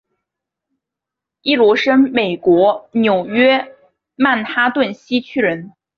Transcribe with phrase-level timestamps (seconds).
[1.43, 3.75] 伊罗生美国纽约
[4.15, 5.73] 曼哈顿西区人。